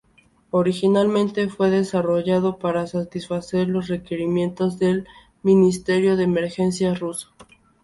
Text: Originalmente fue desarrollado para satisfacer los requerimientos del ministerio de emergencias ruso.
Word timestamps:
Originalmente 0.49 1.47
fue 1.47 1.69
desarrollado 1.69 2.57
para 2.57 2.87
satisfacer 2.87 3.67
los 3.67 3.87
requerimientos 3.87 4.79
del 4.79 5.05
ministerio 5.43 6.15
de 6.17 6.23
emergencias 6.23 6.99
ruso. 6.99 7.29